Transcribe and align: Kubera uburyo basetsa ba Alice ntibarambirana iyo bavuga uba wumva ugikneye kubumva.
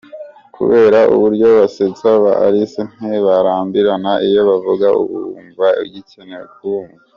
Kubera 0.55 0.99
uburyo 1.15 1.47
basetsa 1.57 2.09
ba 2.23 2.31
Alice 2.45 2.81
ntibarambirana 2.95 4.11
iyo 4.27 4.41
bavuga 4.49 4.87
uba 5.03 5.19
wumva 5.23 5.67
ugikneye 5.83 6.45
kubumva. 6.53 7.01